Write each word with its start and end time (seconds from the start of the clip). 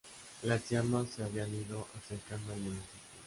Las 0.41 0.67
llamas 0.67 1.09
se 1.15 1.23
habían 1.23 1.53
ido 1.53 1.87
acercando 1.95 2.53
al 2.53 2.59
municipio. 2.59 2.99